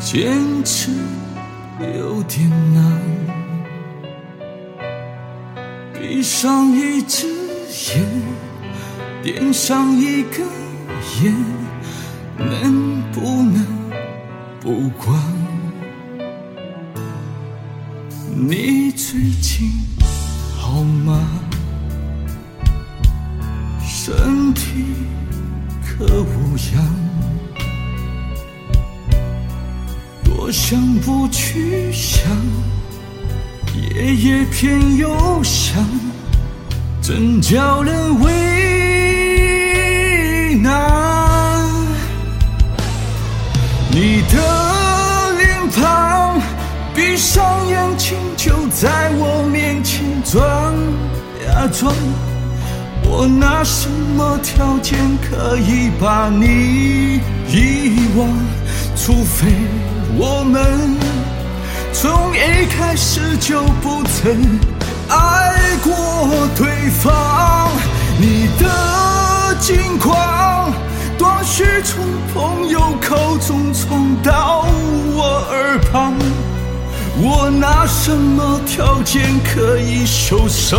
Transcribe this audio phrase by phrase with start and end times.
[0.00, 0.90] 坚持
[1.78, 2.82] 有点难，
[5.92, 7.28] 闭上一只
[7.94, 8.04] 眼，
[9.22, 10.46] 点上一根
[11.22, 11.34] 烟，
[12.38, 13.64] 能不能
[14.58, 15.16] 不管？
[18.34, 19.70] 你最近
[20.56, 21.28] 好吗？
[23.86, 24.86] 身体
[25.84, 27.19] 可无恙？
[30.52, 32.24] 想不去想，
[33.76, 35.76] 夜夜偏又想，
[37.00, 38.30] 真叫人为
[40.56, 41.70] 难。
[43.92, 46.40] 你的脸庞，
[46.94, 50.42] 闭上眼睛就在我面前转
[51.46, 51.94] 呀转，
[53.04, 58.28] 我拿什么条件可以把你遗忘？
[58.96, 59.46] 除非。
[60.18, 60.96] 我们
[61.92, 64.58] 从一开始就不曾
[65.08, 67.70] 爱过对方，
[68.18, 70.72] 你的近况
[71.16, 74.66] 断续从朋友口中传到
[75.14, 76.14] 我耳旁，
[77.18, 80.78] 我拿什么条件可以袖手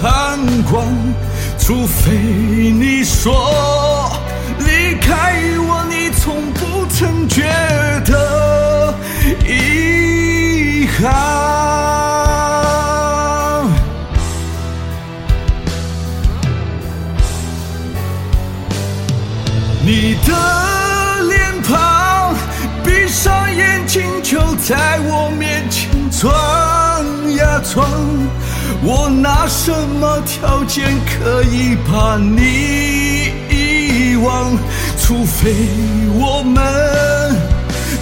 [0.00, 0.38] 旁
[0.70, 0.86] 观？
[1.58, 4.10] 除非你说
[4.58, 5.34] 离开
[5.68, 7.44] 我，你从不曾觉
[19.92, 22.32] 你的脸庞，
[22.84, 26.32] 闭上眼睛就在我面前闯
[27.34, 27.90] 呀闯，
[28.84, 34.56] 我拿什么条件可以把你遗忘？
[34.96, 35.56] 除非
[36.14, 37.36] 我们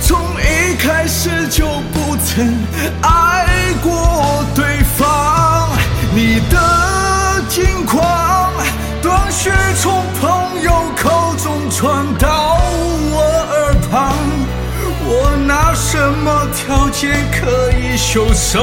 [0.03, 2.55] 从一开始就不曾
[3.01, 5.71] 爱过对方，
[6.15, 8.53] 你的近况
[9.01, 9.51] 断续
[9.81, 10.38] 从朋友口中
[11.81, 12.59] 传到
[13.13, 14.13] 我耳旁，
[15.07, 18.59] 我拿什么条件可以袖手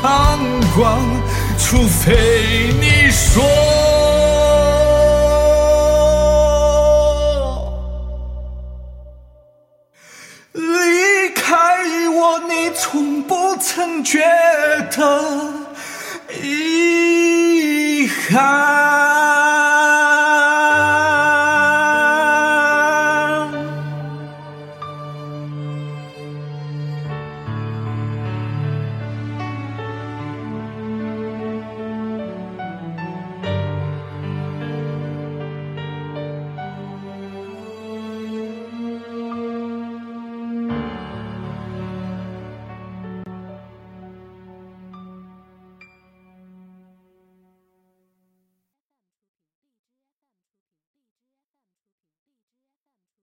[0.00, 0.38] 旁
[0.76, 1.00] 观？
[1.58, 3.42] 除非你说
[10.52, 11.50] 离开
[12.14, 12.70] 我，你。
[12.74, 14.20] 从不曾觉
[14.96, 15.24] 得
[16.42, 18.81] 遗憾。